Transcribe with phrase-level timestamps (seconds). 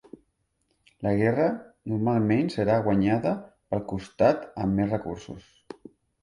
[1.07, 1.49] La guerra
[1.93, 3.35] normalment serà guanyada
[3.75, 5.47] pel costat amb més recursos.